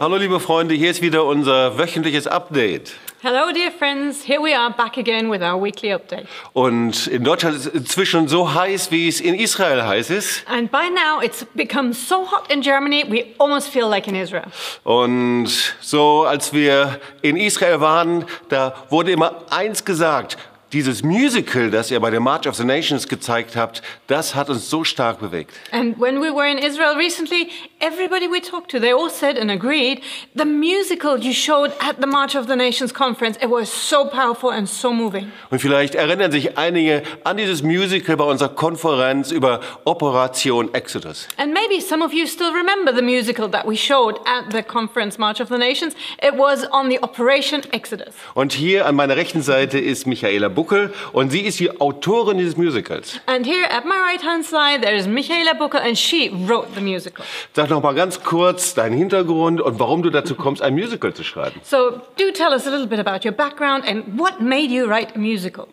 Hallo 0.00 0.14
liebe 0.14 0.38
Freunde, 0.38 0.76
hier 0.76 0.92
ist 0.92 1.02
wieder 1.02 1.24
unser 1.24 1.76
wöchentliches 1.76 2.28
Update. 2.28 2.92
Hello, 3.20 3.50
dear 3.52 3.72
friends. 3.72 4.22
Here 4.22 4.40
we 4.40 4.56
are 4.56 4.72
back 4.72 4.96
again 4.96 5.28
with 5.28 5.42
our 5.42 5.60
weekly 5.60 5.92
update. 5.92 6.28
Und 6.52 7.08
in 7.08 7.24
Deutschland 7.24 7.56
ist 7.56 7.66
es 7.66 7.74
inzwischen 7.74 8.28
so 8.28 8.54
heiß, 8.54 8.92
wie 8.92 9.08
es 9.08 9.20
in 9.20 9.34
Israel 9.34 9.82
heiß 9.82 10.10
ist. 10.10 10.44
And 10.46 10.70
by 10.70 10.88
now, 10.88 11.20
it's 11.20 11.44
become 11.56 11.92
so 11.92 12.30
hot 12.30 12.48
in 12.48 12.60
Germany, 12.60 13.06
we 13.08 13.34
almost 13.38 13.70
feel 13.70 13.88
like 13.88 14.06
in 14.06 14.14
Israel. 14.14 14.46
Und 14.84 15.48
so, 15.80 16.22
als 16.22 16.52
wir 16.52 17.00
in 17.22 17.36
Israel 17.36 17.80
waren, 17.80 18.24
da 18.50 18.76
wurde 18.90 19.10
immer 19.10 19.42
eins 19.50 19.84
gesagt. 19.84 20.38
Dieses 20.74 21.02
Musical, 21.02 21.70
das 21.70 21.90
ihr 21.90 21.98
bei 21.98 22.10
der 22.10 22.20
March 22.20 22.46
of 22.46 22.54
the 22.54 22.64
Nations 22.64 23.08
gezeigt 23.08 23.56
habt, 23.56 23.80
das 24.06 24.34
hat 24.34 24.50
uns 24.50 24.68
so 24.68 24.84
stark 24.84 25.18
bewegt. 25.18 25.52
And 25.72 25.98
when 25.98 26.20
we 26.20 26.30
were 26.30 26.46
in 26.46 26.58
Israel 26.58 26.94
recently, 26.94 27.48
everybody 27.80 28.28
we 28.28 28.38
talked 28.42 28.70
to, 28.72 28.78
they 28.78 28.92
all 28.92 29.08
said 29.08 29.38
and 29.38 29.50
agreed 29.50 30.02
the 30.34 30.44
musical 30.44 31.18
you 31.18 31.32
showed 31.32 31.72
at 31.80 31.96
the 32.02 32.06
March 32.06 32.36
of 32.36 32.48
the 32.48 32.54
Nations 32.54 32.92
conference, 32.92 33.38
it 33.42 33.48
was 33.48 33.70
so 33.72 34.04
powerful 34.10 34.50
and 34.50 34.68
so 34.68 34.92
moving. 34.92 35.32
Und 35.50 35.60
vielleicht 35.60 35.94
erinnern 35.94 36.32
sich 36.32 36.58
einige 36.58 37.02
an 37.24 37.38
dieses 37.38 37.62
Musical 37.62 38.18
bei 38.18 38.24
unserer 38.24 38.50
Konferenz 38.50 39.30
über 39.30 39.60
Operation 39.86 40.74
Exodus. 40.74 41.28
And 41.38 41.54
maybe 41.54 41.80
some 41.80 42.04
of 42.04 42.12
you 42.12 42.26
still 42.26 42.52
remember 42.52 42.94
the 42.94 43.00
musical 43.00 43.50
that 43.52 43.66
we 43.66 43.74
showed 43.74 44.18
at 44.26 44.52
the 44.52 44.62
conference 44.62 45.16
March 45.18 45.40
of 45.40 45.48
the 45.48 45.56
Nations. 45.56 45.94
It 46.22 46.34
was 46.36 46.66
on 46.72 46.90
the 46.90 47.02
Operation 47.02 47.62
Exodus. 47.72 48.14
Und 48.34 48.52
hier 48.52 48.84
an 48.84 48.96
meiner 48.96 49.16
rechten 49.16 49.40
Seite 49.40 49.78
ist 49.78 50.06
Michaela 50.06 50.57
Buckel 50.58 50.92
und 51.12 51.30
sie 51.30 51.42
ist 51.42 51.60
die 51.60 51.80
Autorin 51.80 52.38
dieses 52.38 52.56
Musicals. 52.56 53.20
And 53.26 53.46
here 53.46 53.70
at 53.70 53.84
my 53.84 53.94
right 53.94 54.24
hand 54.24 54.44
side, 54.44 54.80
there 54.82 54.96
is 54.96 55.06
Michaela 55.06 55.54
Buckel, 55.54 55.80
and 55.80 55.96
she 55.96 56.32
wrote 56.48 56.66
the 56.74 56.80
musical. 56.80 57.24
Sag 57.54 57.70
noch 57.70 57.80
mal 57.80 57.94
ganz 57.94 58.20
kurz 58.24 58.74
deinen 58.74 58.96
Hintergrund 58.96 59.60
und 59.60 59.78
warum 59.78 60.02
du 60.02 60.10
dazu 60.10 60.34
kommst, 60.34 60.60
ein 60.60 60.74
Musical 60.74 61.14
zu 61.14 61.22
schreiben. 61.22 61.60
So, 61.62 62.00
do 62.16 62.32
tell 62.32 62.50
us 62.50 62.66
a 62.66 62.70
little 62.70 62.88
bit 62.88 62.98
about 62.98 63.24
your 63.24 63.32
background 63.32 63.86
and 63.86 64.18
what 64.18 64.40
made 64.40 64.72
you 64.72 64.86
write 64.86 65.14
a 65.14 65.18
musical. 65.18 65.68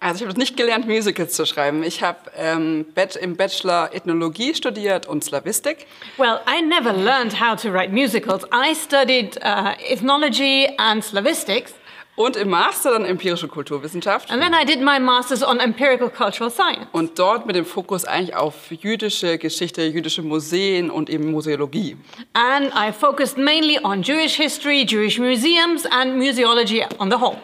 Also 0.00 0.22
ich 0.22 0.28
habe 0.28 0.38
nicht 0.38 0.56
gelernt, 0.56 0.86
Musicals 0.86 1.32
zu 1.32 1.44
schreiben. 1.44 1.82
Ich 1.82 2.04
habe 2.04 2.18
ähm, 2.36 2.86
im 3.20 3.36
Bachelor 3.36 3.90
Ethnologie 3.92 4.54
studiert 4.54 5.08
und 5.08 5.24
Slavistik. 5.24 5.86
Well, 6.18 6.38
I 6.46 6.62
never 6.62 6.92
learned 6.92 7.40
how 7.40 7.60
to 7.60 7.72
write 7.72 7.92
musicals. 7.92 8.44
I 8.52 8.74
studied 8.76 9.36
uh, 9.38 9.72
ethnology 9.90 10.68
and 10.78 11.02
slavistics, 11.02 11.72
Und 12.18 12.36
im 12.36 12.50
Master 12.50 12.90
dann 12.90 13.04
empirische 13.04 13.46
Kulturwissenschaft. 13.46 14.30
and 14.30 14.42
then 14.42 14.52
I 14.52 14.64
did 14.64 14.80
my 14.80 14.98
master's 14.98 15.42
on 15.42 15.60
empirical 15.60 16.10
cultural 16.10 16.50
science. 16.50 16.86
Und 16.92 17.18
dort 17.18 17.46
mit 17.46 17.54
dem 17.54 17.64
Fokus 17.64 18.04
eigentlich 18.04 18.34
auf 18.34 18.54
jüdische 18.70 19.38
Geschichte, 19.38 19.82
jüdische 19.84 20.22
Museen 20.22 20.90
und 20.90 21.08
eben 21.08 21.30
Museologie. 21.30 21.96
And 22.32 22.72
I 22.74 22.92
focused 22.92 23.38
mainly 23.38 23.78
on 23.82 24.02
Jewish 24.02 24.34
history, 24.36 24.84
Jewish 24.84 25.18
museums, 25.18 25.86
and 25.86 26.16
museology 26.16 26.84
on 26.98 27.08
the 27.10 27.18
whole. 27.20 27.38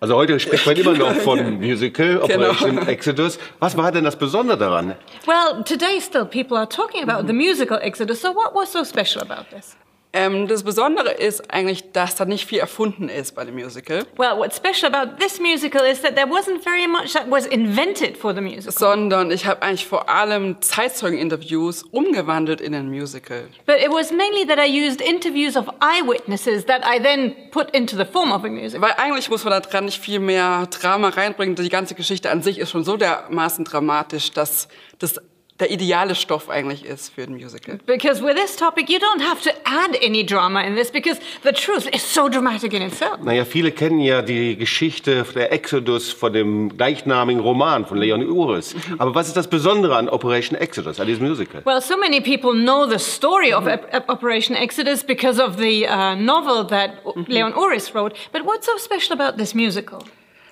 Also 0.00 0.14
heute 0.16 0.38
spricht 0.40 0.64
man 0.64 0.76
immer 0.76 0.92
noch 0.94 1.14
von 1.16 1.58
Musical, 1.60 2.20
Genau. 2.26 2.50
Operation 2.50 2.78
Exodus. 2.88 3.38
Was 3.58 3.76
war 3.76 3.92
denn 3.92 4.04
das 4.04 4.16
Besondere 4.16 4.56
daran? 4.56 4.94
Well, 5.26 5.62
today 5.64 6.00
still 6.00 6.24
people 6.24 6.56
are 6.56 6.68
talking 6.68 7.02
about 7.06 7.26
the 7.26 7.32
musical 7.34 7.78
Exodus, 7.82 8.20
so 8.22 8.28
what 8.32 8.54
was 8.54 8.72
so 8.72 8.84
special 8.84 9.20
about 9.20 9.50
this? 9.54 9.76
Ähm, 10.14 10.48
das 10.48 10.62
Besondere 10.62 11.10
ist 11.10 11.52
eigentlich, 11.52 11.92
dass 11.92 12.14
da 12.14 12.24
nicht 12.24 12.46
viel 12.46 12.60
erfunden 12.60 13.10
ist 13.10 13.34
bei 13.34 13.44
dem 13.44 13.54
Musical, 13.54 14.06
Well, 14.16 14.38
what's 14.38 14.56
special 14.56 14.92
about 14.92 15.16
this 15.22 15.38
musical 15.38 15.82
is 15.84 16.00
that 16.00 16.16
there 16.16 16.26
wasn't 16.26 16.62
very 16.64 16.86
much 16.88 17.12
that 17.12 17.30
was 17.30 17.44
invented 17.46 18.16
for 18.16 18.34
the 18.34 18.40
musical. 18.40 18.72
sondern 18.72 19.30
ich 19.30 19.44
habe 19.44 19.60
eigentlich 19.60 19.86
vor 19.86 20.08
allem 20.08 20.56
Zeitzeugeninterviews 20.62 21.82
umgewandelt 21.90 22.60
in 22.60 22.74
ein 22.74 22.88
Musical. 22.88 23.48
But 23.66 23.76
it 23.84 23.90
was 23.90 24.10
mainly 24.10 24.46
that 24.46 24.58
I 24.58 24.66
used 24.66 25.00
interviews 25.00 25.56
of 25.56 25.66
eyewitnesses 25.80 26.64
that 26.66 26.82
I 26.84 26.98
then 27.02 27.34
put 27.50 27.70
into 27.76 27.96
the 27.96 28.04
form 28.06 28.32
of 28.32 28.44
a 28.44 28.48
musical. 28.48 28.80
Weil 28.80 28.94
eigentlich 28.96 29.28
muss 29.28 29.44
man 29.44 29.52
da 29.52 29.60
dran 29.60 29.84
nicht 29.84 30.00
viel 30.00 30.20
mehr 30.20 30.66
Drama 30.80 31.10
reinbringen. 31.10 31.54
Die 31.54 31.68
ganze 31.68 31.94
Geschichte 31.94 32.30
an 32.30 32.42
sich 32.42 32.58
ist 32.58 32.70
schon 32.70 32.84
so 32.84 32.96
dermaßen 32.96 33.64
dramatisch, 33.64 34.32
dass 34.32 34.68
das 34.98 35.20
der 35.60 35.70
ideale 35.70 36.14
Stoff 36.14 36.48
eigentlich 36.48 36.84
ist 36.84 37.12
für 37.14 37.22
ein 37.22 37.32
Musical. 37.32 37.78
Because 37.86 38.22
with 38.22 38.36
this 38.36 38.54
topic, 38.56 38.88
you 38.88 38.98
don't 38.98 39.20
have 39.20 39.42
to 39.42 39.50
add 39.64 39.96
any 40.04 40.24
drama 40.24 40.62
in 40.62 40.76
this 40.76 40.90
because 40.90 41.20
the 41.42 41.52
truth 41.52 41.86
is 41.92 42.02
so 42.02 42.28
dramatic 42.28 42.72
in 42.72 42.82
itself. 42.82 43.18
Naja, 43.22 43.44
viele 43.44 43.72
kennen 43.72 43.98
ja 44.00 44.22
die 44.22 44.56
Geschichte 44.56 45.24
der 45.34 45.52
Exodus 45.52 46.12
von 46.12 46.32
dem 46.32 46.76
gleichnamigen 46.76 47.40
Roman 47.42 47.84
von 47.86 47.98
Leon 47.98 48.24
Uris. 48.28 48.76
Aber 48.98 49.14
was 49.14 49.26
ist 49.28 49.36
das 49.36 49.48
Besondere 49.48 49.96
an 49.96 50.08
Operation 50.08 50.56
Exodus, 50.58 51.00
an 51.00 51.06
diesem 51.06 51.26
Musical? 51.26 51.62
Well, 51.64 51.80
so 51.80 51.96
many 51.96 52.20
people 52.20 52.52
know 52.52 52.86
the 52.88 52.98
story 52.98 53.52
of 53.52 53.66
Op- 53.66 53.92
Op- 53.92 54.08
Operation 54.08 54.54
Exodus 54.56 55.02
because 55.02 55.42
of 55.42 55.56
the 55.58 55.86
uh, 55.88 56.14
novel 56.14 56.64
that 56.68 57.02
Leon 57.26 57.52
Uris 57.54 57.92
wrote. 57.94 58.14
But 58.32 58.44
what's 58.44 58.66
so 58.66 58.76
special 58.78 59.12
about 59.18 59.36
this 59.38 59.54
musical? 59.54 60.04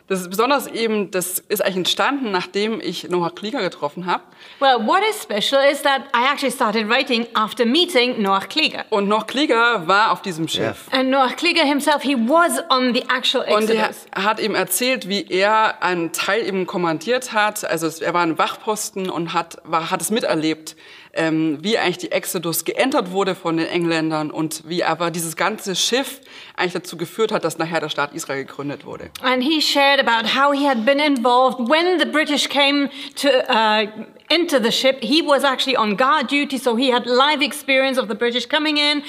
Das 0.09 0.21
ist 0.21 0.31
besonders 0.31 0.69
eben, 0.69 1.11
das 1.11 1.41
ist 1.49 1.63
eigentlich 1.63 1.79
entstanden, 1.79 2.31
nachdem 2.31 2.81
ich 2.81 3.09
Noah 3.09 3.35
Klieger 3.35 3.61
getroffen 3.61 4.07
habe. 4.07 4.23
Well, 4.61 4.87
what 4.87 5.01
is 5.11 5.21
special 5.21 5.61
is 5.69 5.83
that 5.83 6.03
I 6.15 6.31
actually 6.33 6.53
started 6.53 6.89
writing 6.89 7.27
after 7.35 7.67
meeting 7.67 8.23
Noach 8.23 8.49
Klieger. 8.49 8.85
Und 8.91 9.09
Noah 9.09 9.27
Klieger 9.27 9.89
war 9.89 10.13
auf 10.13 10.23
diesem 10.23 10.47
Schiff. 10.47 10.87
And 10.93 11.11
Noach 11.11 11.35
Klieger 11.35 11.65
himself, 11.65 12.03
he 12.03 12.15
was 12.15 12.63
on 12.71 12.95
the 12.95 13.03
actual 13.09 13.43
Und 13.53 13.69
er 13.69 13.89
Exodus. 13.89 14.07
hat 14.15 14.39
ihm 14.39 14.55
erzählt, 14.55 15.09
wie 15.09 15.27
er 15.29 15.83
einen 15.83 16.13
Teil 16.13 16.47
eben 16.47 16.67
kommandiert 16.67 17.33
hat. 17.33 17.65
Also 17.65 17.89
er 18.03 18.15
war 18.15 18.23
ein 18.23 18.39
Wachposten 18.39 19.11
und 19.11 19.35
hat, 19.35 19.59
war, 19.65 19.91
hat 19.91 20.01
es 20.01 20.11
miterlebt, 20.11 20.77
ähm, 21.17 21.59
wie 21.63 21.79
eigentlich 21.79 21.99
die 21.99 22.13
Exodus 22.13 22.65
geändert 22.65 23.11
wurde 23.11 23.35
von 23.35 23.57
den 23.57 23.67
Engländern 23.67 24.31
und 24.31 24.63
wie 24.67 24.85
aber 24.85 25.11
dieses 25.11 25.37
ganze 25.37 25.75
Schiff 25.75 26.21
eigentlich 26.57 26.75
dazu 26.75 26.97
geführt 26.97 27.33
hat, 27.33 27.45
dass 27.45 27.59
nachher 27.59 27.81
der 27.81 27.89
Staat 27.89 28.15
Israel 28.15 28.45
gegründet 28.45 28.85
wurde. 28.85 29.11
And 29.23 29.43
he 29.43 29.61
shared 29.61 30.01
about 30.01 30.29
how 30.29 30.53
he 30.53 30.67
had 30.67 30.85
been 30.85 31.01
involved 31.01 31.59
when 31.69 31.99
the 31.99 32.07
British 32.07 32.49
came 32.49 32.89
to 33.17 33.29
uh, 33.29 33.87
enter 34.31 34.59
the 34.59 34.71
ship. 34.71 35.03
He 35.03 35.23
was 35.23 35.45
actually 35.45 35.77
on 35.77 35.97
guard 35.97 36.29
duty, 36.29 36.59
so 36.59 36.77
he 36.77 36.91
had 36.91 37.07
live 37.07 37.43
experience 37.43 37.99
of 37.99 38.09
the 38.09 38.15
British 38.15 38.47
coming 38.47 38.77
in. 38.79 39.03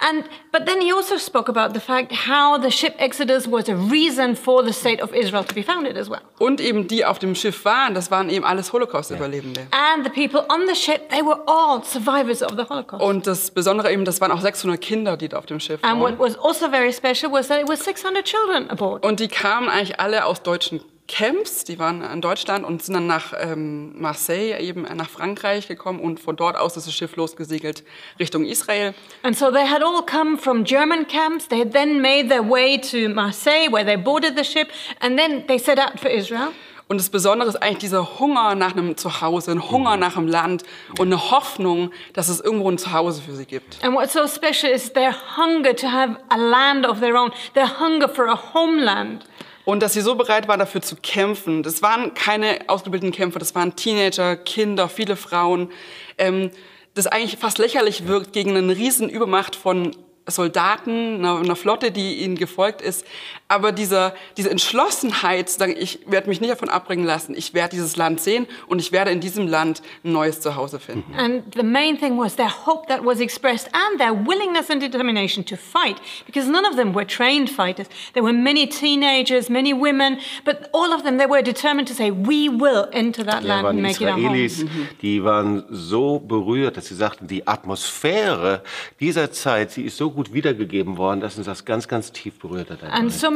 And 0.00 0.24
but 0.52 0.66
then 0.66 0.80
he 0.80 0.92
also 0.92 1.16
spoke 1.18 1.48
about 1.48 1.74
the 1.74 1.80
fact 1.80 2.12
how 2.12 2.58
the 2.58 2.70
ship 2.70 2.94
Exodus 2.98 3.46
was 3.46 3.68
a 3.68 3.76
reason 3.76 4.34
for 4.34 4.62
the 4.62 4.72
state 4.72 5.00
of 5.00 5.12
Israel 5.14 5.44
to 5.44 5.54
be 5.54 5.62
founded 5.62 5.96
as 5.96 6.08
well. 6.08 6.20
Und 6.38 6.60
eben 6.60 6.86
die 6.88 7.04
auf 7.04 7.18
dem 7.18 7.34
Schiff 7.34 7.64
waren, 7.64 7.94
das 7.94 8.10
waren 8.10 8.30
eben 8.30 8.44
alles 8.44 8.72
Holocaust-Überlebende. 8.72 9.66
And 9.70 10.04
the 10.04 10.10
people 10.10 10.44
on 10.48 10.66
the 10.66 10.74
ship, 10.74 11.08
they 11.10 11.22
were 11.22 11.40
all 11.46 11.82
survivors 11.84 12.42
of 12.42 12.52
the 12.56 12.64
Holocaust. 12.68 13.02
Und 13.02 13.26
das 13.26 13.50
Besondere 13.50 13.92
eben, 13.92 14.04
das 14.04 14.20
waren 14.20 14.32
auch 14.32 14.40
600 14.40 14.80
Kinder, 14.80 15.16
die 15.16 15.28
da 15.28 15.38
auf 15.38 15.46
dem 15.46 15.60
Schiff 15.60 15.80
and 15.82 16.00
waren. 16.00 16.18
what 16.18 16.18
was 16.18 16.36
also 16.38 16.68
very 16.70 16.92
special 16.92 17.30
was 17.32 17.48
that 17.48 17.60
it 17.60 17.68
was 17.68 17.80
600 17.84 18.24
children 18.24 18.70
aboard. 18.70 19.04
Und 19.04 19.20
die 19.20 19.28
kamen 19.28 19.68
eigentlich 19.68 20.00
alle 20.00 20.24
aus 20.24 20.42
deutschen 20.42 20.80
Camps, 21.08 21.64
die 21.64 21.78
waren 21.78 22.02
in 22.02 22.20
Deutschland 22.20 22.64
und 22.64 22.82
sind 22.82 22.94
dann 22.94 23.06
nach 23.06 23.32
ähm, 23.36 24.00
Marseille, 24.00 24.60
eben 24.60 24.82
nach 24.82 25.08
Frankreich 25.08 25.66
gekommen 25.66 26.00
und 26.00 26.20
von 26.20 26.36
dort 26.36 26.56
aus 26.56 26.76
ist 26.76 26.86
das 26.86 26.94
Schiff 26.94 27.16
losgesegelt 27.16 27.82
Richtung 28.20 28.44
Israel. 28.44 28.94
And 29.22 29.36
so 29.36 29.50
they 29.50 29.66
had 29.66 29.82
all 29.82 30.02
come 30.04 30.36
from 30.38 30.64
German 30.64 31.06
camps. 31.06 31.48
They 31.48 31.60
had 31.60 31.72
then 31.72 32.00
made 32.00 32.28
their 32.28 32.48
way 32.48 32.78
to 32.78 33.08
Marseille, 33.08 33.72
where 33.72 33.84
they 33.84 33.96
boarded 33.96 34.36
the 34.36 34.44
ship, 34.44 34.68
and 35.00 35.18
then 35.18 35.46
they 35.46 35.58
set 35.58 35.78
out 35.78 35.98
for 35.98 36.10
Israel. 36.10 36.52
Und 36.88 36.98
das 36.98 37.10
Besondere 37.10 37.50
ist 37.50 37.56
eigentlich 37.56 37.78
dieser 37.78 38.18
Hunger 38.18 38.54
nach 38.54 38.72
einem 38.72 38.96
Zuhause, 38.96 39.50
ein 39.50 39.70
Hunger 39.70 39.98
nach 39.98 40.16
einem 40.16 40.26
Land 40.26 40.62
und 40.98 41.08
eine 41.08 41.30
Hoffnung, 41.30 41.90
dass 42.14 42.30
es 42.30 42.40
irgendwo 42.40 42.70
ein 42.70 42.78
Zuhause 42.78 43.20
für 43.20 43.34
sie 43.34 43.44
gibt. 43.44 43.78
And 43.84 43.94
what's 43.94 44.14
so 44.14 44.26
special 44.26 44.72
is 44.72 44.90
their 44.94 45.14
hunger 45.36 45.76
to 45.76 45.86
have 45.86 46.16
a 46.30 46.36
land 46.36 46.86
of 46.86 47.00
their 47.00 47.14
own, 47.14 47.30
their 47.52 47.78
hunger 47.78 48.08
for 48.08 48.26
a 48.28 48.54
homeland. 48.54 49.24
Und 49.68 49.80
dass 49.80 49.92
sie 49.92 50.00
so 50.00 50.14
bereit 50.14 50.48
waren, 50.48 50.60
dafür 50.60 50.80
zu 50.80 50.96
kämpfen. 50.96 51.62
Das 51.62 51.82
waren 51.82 52.14
keine 52.14 52.58
ausgebildeten 52.68 53.14
Kämpfer, 53.14 53.38
das 53.38 53.54
waren 53.54 53.76
Teenager, 53.76 54.34
Kinder, 54.34 54.88
viele 54.88 55.14
Frauen. 55.14 55.70
Ähm, 56.16 56.50
das 56.94 57.06
eigentlich 57.06 57.38
fast 57.38 57.58
lächerlich 57.58 58.08
wirkt 58.08 58.32
gegen 58.32 58.56
eine 58.56 58.74
riesen 58.74 59.10
Übermacht 59.10 59.54
von 59.54 59.94
Soldaten, 60.26 61.16
einer, 61.16 61.40
einer 61.40 61.54
Flotte, 61.54 61.90
die 61.90 62.14
ihnen 62.14 62.36
gefolgt 62.36 62.80
ist. 62.80 63.04
Aber 63.48 63.72
dieser, 63.72 64.14
diese 64.36 64.50
Entschlossenheit, 64.50 65.48
zu 65.48 65.58
sagen, 65.58 65.74
ich 65.76 66.00
werde 66.06 66.28
mich 66.28 66.40
nicht 66.40 66.52
davon 66.52 66.68
abbringen 66.68 67.06
lassen, 67.06 67.34
ich 67.34 67.54
werde 67.54 67.70
dieses 67.70 67.96
Land 67.96 68.20
sehen 68.20 68.46
und 68.66 68.78
ich 68.78 68.92
werde 68.92 69.10
in 69.10 69.20
diesem 69.20 69.48
Land 69.48 69.82
ein 70.04 70.12
neues 70.12 70.40
Zuhause 70.40 70.78
finden. 70.78 71.14
And 71.16 71.42
the 71.54 71.62
main 71.62 71.98
thing 71.98 72.18
was 72.18 72.36
their 72.36 72.66
hope 72.66 72.86
that 72.88 73.04
was 73.04 73.20
expressed 73.20 73.68
and 73.72 73.98
their 73.98 74.12
willingness 74.12 74.70
and 74.70 74.80
determination 74.82 75.44
to 75.46 75.56
fight, 75.56 75.96
because 76.26 76.48
none 76.48 76.66
of 76.68 76.76
them 76.76 76.94
were 76.94 77.06
trained 77.06 77.48
fighters. 77.48 77.88
There 78.12 78.22
were 78.22 78.34
many 78.36 78.68
teenagers, 78.68 79.48
many 79.48 79.72
women, 79.72 80.18
but 80.44 80.68
all 80.72 80.92
of 80.92 81.02
them, 81.02 81.18
they 81.18 81.26
were 81.26 81.42
determined 81.42 81.88
to 81.88 81.94
say, 81.94 82.10
we 82.10 82.48
will 82.48 82.86
enter 82.92 83.24
that 83.24 83.42
Da 83.42 83.48
land 83.48 83.64
waren 83.64 83.76
and 83.76 83.82
make 83.82 84.00
it 84.00 84.08
our 84.08 84.12
home. 84.12 84.36
Israelis, 84.36 84.66
die 85.00 85.24
waren 85.24 85.64
so 85.70 86.18
berührt, 86.18 86.76
dass 86.76 86.86
sie 86.86 86.94
sagten, 86.94 87.26
die 87.26 87.46
Atmosphäre 87.46 88.62
dieser 89.00 89.32
Zeit, 89.32 89.70
sie 89.70 89.82
ist 89.84 89.96
so 89.96 90.10
gut 90.10 90.18
gut 90.18 90.34
wiedergegeben 90.34 90.96
worden, 90.96 91.20
dass 91.20 91.36
uns 91.36 91.46
das 91.46 91.64
ganz, 91.64 91.86
ganz 91.86 92.10
tief 92.10 92.40
berührt 92.40 92.70
hat. 92.70 92.82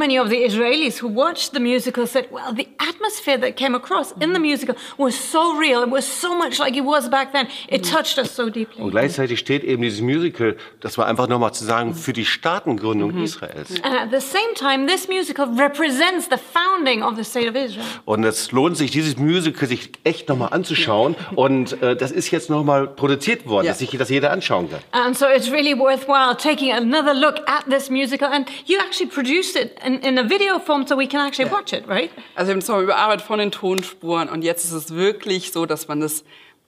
Many 0.03 0.19
of 0.19 0.31
the 0.31 0.43
Israelis 0.51 0.99
who 0.99 1.07
watched 1.07 1.53
the 1.53 1.61
musical 1.61 2.09
said, 2.09 2.27
well, 2.33 2.53
the 2.53 2.67
atmosphere 2.81 3.39
that 3.39 3.55
came 3.57 3.77
across 3.77 4.11
in 4.21 4.33
the 4.33 4.41
musical 4.41 4.75
was 4.99 5.15
so 5.15 5.57
real. 5.57 5.81
It 5.85 5.91
was 5.91 6.05
so 6.05 6.37
much 6.37 6.59
like 6.59 6.75
it 6.77 6.85
was 6.85 7.09
back 7.09 7.33
then. 7.33 7.47
It 7.69 7.85
touched 7.85 8.19
us 8.19 8.33
so 8.35 8.49
deeply. 8.51 8.83
Und 8.83 8.91
gleichzeitig 8.91 9.39
steht 9.39 9.63
eben 9.63 9.81
dieses 9.83 10.01
Musical, 10.01 10.57
das 10.81 10.99
war 10.99 11.07
einfach 11.07 11.29
nochmal 11.29 11.53
zu 11.55 11.65
sagen, 11.65 11.95
für 11.95 12.13
die 12.13 12.25
Staatengründung 12.25 13.23
Israels. 13.23 13.81
And 13.85 13.95
at 13.95 14.11
the 14.11 14.21
same 14.21 14.55
time, 14.57 14.89
this 14.89 15.07
musical 15.07 15.47
represents 15.57 16.29
the 16.29 16.37
founding 16.37 17.05
of 17.05 17.15
the 17.17 17.23
state 17.23 17.49
of 17.49 17.55
Israel. 17.55 17.85
Und 18.05 18.25
es 18.25 18.51
lohnt 18.51 18.77
sich, 18.77 18.91
dieses 18.91 19.17
Musical 19.17 19.69
sich 19.69 19.93
echt 20.03 20.29
nochmal 20.29 20.49
anzuschauen. 20.53 21.15
Und 21.37 21.81
äh, 21.81 21.95
das 21.95 22.11
ist 22.11 22.33
jetzt 22.33 22.51
nochmal 22.51 22.89
produziert 22.89 23.47
worden, 23.47 23.67
Ja. 23.67 23.71
dass 23.71 23.79
sich 23.79 23.91
das 23.91 24.11
jeder 24.11 24.33
anschauen 24.33 24.69
kann. 24.69 24.81
And 24.91 25.17
so 25.17 25.27
it's 25.27 25.49
really 25.53 25.79
worthwhile 25.79 26.37
taking 26.37 26.73
another 26.73 27.15
look 27.15 27.37
at 27.47 27.67
this 27.71 27.89
musical. 27.89 28.27
And 28.29 28.49
you 28.67 28.79
actually 28.81 29.09
produced 29.09 29.55
it 29.55 29.77
in, 29.87 29.92
in 30.01 30.19
a 30.19 30.29
video 30.29 30.59
form 30.59 30.87
so 30.87 30.97
we 30.97 31.07
can 31.07 31.27
actually 31.27 31.51
watch 31.51 31.73
it, 31.73 31.87
right? 31.89 32.11
Also 32.35 32.49
wir 32.49 32.55
haben 32.55 32.59
es 32.61 32.69
überarbeitet 32.69 33.27
von 33.27 33.39
den 33.39 33.51
Tonspuren 33.51 34.29
und 34.29 34.43
jetzt 34.43 34.65
ist 34.65 34.73
es 34.73 34.95
wirklich 34.95 35.53
so, 35.53 35.67
dass 35.67 35.89
man 35.89 36.01
das 36.01 36.25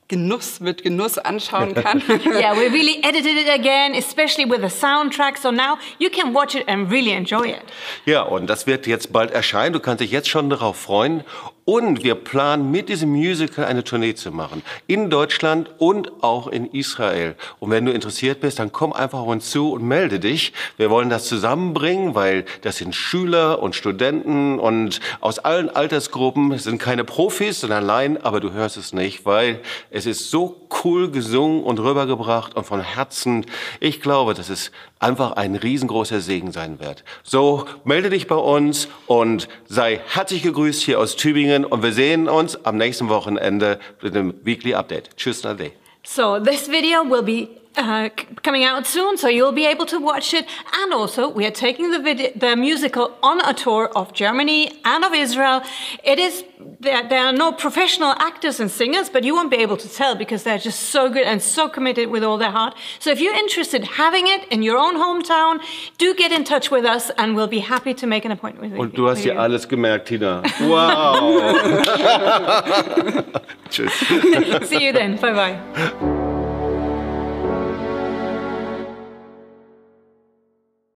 Genuss 0.08 0.60
mit 0.60 0.82
Genuss 0.82 1.16
anschauen 1.16 1.74
kann. 1.82 2.02
yeah, 2.26 2.54
we 2.54 2.70
really 2.70 3.00
edited 3.02 3.38
it 3.38 3.48
again, 3.48 3.94
especially 3.94 4.44
with 4.48 4.60
the 4.60 4.68
soundtrack. 4.68 5.38
So 5.38 5.50
now 5.50 5.78
you 5.98 6.10
can 6.10 6.34
watch 6.34 6.54
it 6.54 6.68
and 6.68 6.90
really 6.90 7.12
enjoy 7.12 7.48
it. 7.48 7.62
Ja, 8.04 8.22
und 8.22 8.48
das 8.48 8.66
wird 8.66 8.86
jetzt 8.86 9.12
bald 9.12 9.30
erscheinen. 9.30 9.72
Du 9.72 9.80
kannst 9.80 10.02
dich 10.02 10.10
jetzt 10.10 10.28
schon 10.28 10.50
darauf 10.50 10.76
freuen. 10.76 11.24
Und 11.66 12.05
wir 12.05 12.14
planen 12.14 12.70
mit 12.70 12.90
diesem 12.90 13.11
Musical 13.11 13.64
eine 13.64 13.84
Tournee 13.84 14.14
zu 14.14 14.31
machen. 14.31 14.62
In 14.87 15.08
Deutschland 15.08 15.70
und 15.78 16.22
auch 16.22 16.46
in 16.46 16.66
Israel. 16.66 17.37
Und 17.58 17.70
wenn 17.70 17.87
du 17.87 17.93
interessiert 17.93 18.40
bist, 18.40 18.58
dann 18.58 18.70
komm 18.70 18.93
einfach 18.93 19.20
auf 19.20 19.28
uns 19.28 19.50
zu 19.50 19.72
und 19.72 19.82
melde 19.82 20.20
dich. 20.20 20.52
Wir 20.76 20.90
wollen 20.90 21.08
das 21.08 21.25
zusammenbringen, 21.25 22.14
weil 22.14 22.44
das 22.61 22.76
sind 22.76 22.94
Schüler 22.94 23.62
und 23.62 23.75
Studenten 23.75 24.58
und 24.58 25.00
aus 25.20 25.38
allen 25.38 25.70
Altersgruppen. 25.70 26.52
Es 26.52 26.64
sind 26.64 26.78
keine 26.78 27.05
Profis, 27.05 27.61
sondern 27.61 27.87
Laien, 27.87 28.22
aber 28.22 28.40
du 28.40 28.52
hörst 28.52 28.76
es 28.76 28.93
nicht, 28.93 29.25
weil 29.25 29.60
es 29.90 30.05
ist 30.05 30.31
so 30.31 30.69
cool 30.84 31.10
gesungen 31.10 31.62
und 31.62 31.78
rübergebracht 31.78 32.56
und 32.56 32.64
von 32.64 32.82
Herzen. 32.82 33.46
Ich 33.81 34.02
glaube, 34.02 34.34
dass 34.34 34.50
es 34.50 34.70
einfach 34.99 35.32
ein 35.32 35.55
riesengroßer 35.55 36.20
Segen 36.20 36.52
sein 36.52 36.78
wird. 36.81 37.05
So, 37.22 37.64
melde 37.84 38.10
dich 38.10 38.26
bei 38.26 38.37
uns 38.37 38.88
und 39.06 39.49
sei 39.67 40.00
herzlich 40.08 40.43
gegrüßt 40.43 40.82
hier 40.82 40.99
aus 40.99 41.17
Tübingen 41.17 41.53
und 41.62 41.82
wir 41.82 41.92
sehen 41.92 42.28
uns 42.28 42.56
am 42.64 42.78
nächsten 42.78 43.08
Wochenende 43.08 43.78
mit 44.00 44.14
dem 44.14 44.34
Weekly 44.42 44.74
Update. 44.74 45.10
Tschüss, 45.16 45.44
Nade. 45.44 45.72
So 46.02 46.38
this 46.40 46.68
video 46.68 47.04
will 47.08 47.22
be 47.22 47.48
uh, 47.76 48.08
coming 48.42 48.64
out 48.64 48.86
soon, 48.86 49.16
so 49.16 49.28
you'll 49.28 49.52
be 49.52 49.66
able 49.66 49.86
to 49.86 49.98
watch 49.98 50.34
it. 50.34 50.46
And 50.74 50.92
also, 50.92 51.28
we 51.28 51.46
are 51.46 51.50
taking 51.50 51.90
the 51.90 51.98
video, 51.98 52.30
the 52.36 52.54
musical 52.56 53.16
on 53.22 53.40
a 53.40 53.54
tour 53.54 53.90
of 53.96 54.12
Germany 54.12 54.70
and 54.84 55.04
of 55.04 55.12
Israel. 55.14 55.62
It 56.04 56.18
is 56.18 56.44
there, 56.80 57.06
there 57.08 57.24
are 57.24 57.32
no 57.32 57.52
professional 57.52 58.14
actors 58.18 58.58
and 58.60 58.70
singers, 58.70 59.08
but 59.10 59.24
you 59.24 59.34
won't 59.34 59.50
be 59.50 59.56
able 59.58 59.76
to 59.76 59.88
tell 59.88 60.14
because 60.14 60.42
they're 60.44 60.58
just 60.58 60.80
so 60.90 61.08
good 61.10 61.24
and 61.24 61.42
so 61.42 61.68
committed 61.68 62.10
with 62.10 62.22
all 62.24 62.38
their 62.38 62.50
heart. 62.50 62.74
So 63.00 63.10
if 63.10 63.20
you're 63.20 63.34
interested 63.34 63.84
having 63.84 64.26
it 64.28 64.46
in 64.50 64.62
your 64.62 64.78
own 64.78 64.96
hometown, 64.96 65.60
do 65.98 66.14
get 66.14 66.32
in 66.32 66.44
touch 66.44 66.70
with 66.70 66.84
us, 66.84 67.10
and 67.18 67.34
we'll 67.36 67.48
be 67.48 67.60
happy 67.60 67.94
to 67.94 68.06
make 68.06 68.24
an 68.24 68.30
appointment 68.32 68.72
with 68.72 68.80
Und 68.80 68.92
you. 68.92 68.96
du 68.96 69.06
hast 69.08 69.16
with 69.16 69.24
hier 69.24 69.34
you. 69.34 69.40
alles 69.40 69.66
gemerkt, 69.68 70.06
Tina. 70.06 70.42
Wow. 70.60 71.52
Tschüss. 73.70 74.68
See 74.68 74.84
you 74.84 74.92
then. 74.92 75.16
Bye 75.16 75.32
bye. 75.32 76.23